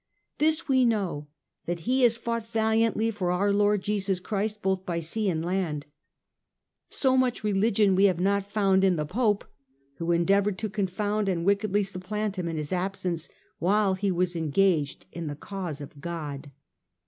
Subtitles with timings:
[0.39, 1.27] This we know,
[1.67, 5.85] that he has fought valiantly for our Lord Jesus Christ both by sea and land.
[6.89, 9.45] So much religion we have not found in the Pope,
[9.97, 13.29] who endeavoured to confound and wickedly supplant him in his absence,
[13.59, 16.49] while he was engaged in the cause of God.